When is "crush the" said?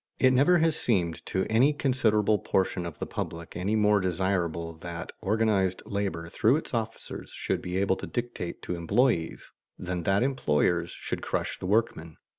11.21-11.67